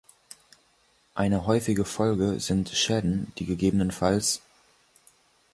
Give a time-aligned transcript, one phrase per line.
[1.13, 4.41] Eine häufige Folge sind Schäden, die ggfs.